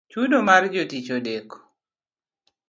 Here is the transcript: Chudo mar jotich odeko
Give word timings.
Chudo 0.11 0.37
mar 0.47 0.63
jotich 0.73 1.09
odeko 1.17 1.57